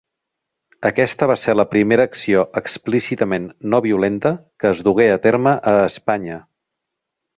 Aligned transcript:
Aquesta 0.89 1.25
va 1.31 1.33
ser 1.41 1.53
la 1.57 1.65
primera 1.73 2.07
acció 2.09 2.45
explícitament 2.61 3.45
no-violenta 3.75 4.33
que 4.65 4.71
es 4.73 4.83
dugué 4.89 5.07
a 5.19 5.23
terme 5.27 5.55
a 5.75 5.75
Espanya. 5.91 6.41